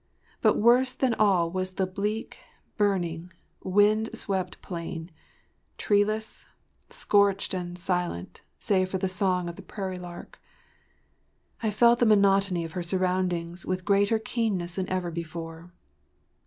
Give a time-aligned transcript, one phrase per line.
[0.41, 2.39] But worse than all was the bleak,
[2.75, 3.31] burning,
[3.63, 6.43] wind swept plain—treeless,
[6.89, 10.39] scorched and silent save for the song of the prairie lark.
[11.61, 15.71] I felt the monotony of her surroundings with greater keenness than ever before.